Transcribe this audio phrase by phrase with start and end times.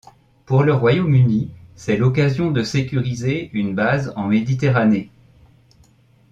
[0.47, 5.11] Pour la Royaume-Uni, c'est l'occasion de sécuriser une base en Méditerranée.